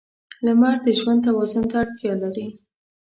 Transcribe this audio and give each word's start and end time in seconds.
•لمر 0.45 0.75
د 0.85 0.87
ژوند 0.99 1.19
توازن 1.27 1.63
ته 1.71 1.75
اړتیا 1.83 2.13
لري. 2.23 2.47